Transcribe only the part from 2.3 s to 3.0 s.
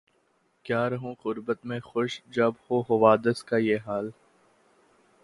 جب ہو